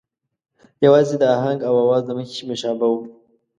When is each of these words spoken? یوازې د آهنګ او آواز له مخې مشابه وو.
یوازې 0.85 1.15
د 1.17 1.23
آهنګ 1.37 1.59
او 1.67 1.73
آواز 1.83 2.03
له 2.07 2.13
مخې 2.17 2.43
مشابه 2.51 2.87
وو. 2.89 2.99